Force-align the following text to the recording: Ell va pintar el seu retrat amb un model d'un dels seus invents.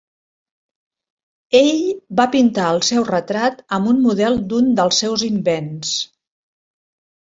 Ell 1.59 1.69
va 2.21 2.27
pintar 2.37 2.71
el 2.77 2.83
seu 2.89 3.07
retrat 3.13 3.63
amb 3.79 3.95
un 3.95 4.03
model 4.09 4.43
d'un 4.51 4.77
dels 4.83 5.07
seus 5.07 5.31
invents. 5.33 5.97